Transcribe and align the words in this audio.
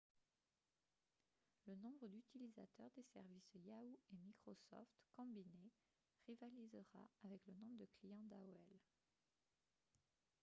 le 1.67 1.75
nombre 1.75 2.07
d'utilisateurs 2.07 2.89
des 2.95 3.03
services 3.13 3.51
yahoo 3.53 3.99
et 4.11 4.17
microsoft 4.25 4.89
combinés 5.15 5.71
rivalisera 6.25 7.07
avec 7.23 7.45
le 7.45 7.53
nombre 7.53 7.77
de 7.77 7.87
clients 7.99 8.23
d'aol 8.27 8.65